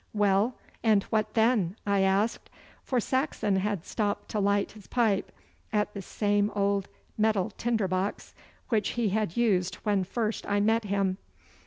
[0.13, 2.49] 'Well, and what then?' I asked,
[2.83, 5.31] for Saxon had stopped to light his pipe
[5.71, 6.87] at the same old
[7.19, 8.33] metal tinder box
[8.69, 11.19] which he had used when first I met him.